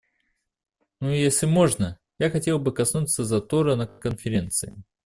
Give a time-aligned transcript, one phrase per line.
[0.99, 4.81] Ну и если можно, я хотела бы коснуться затора на Конференции.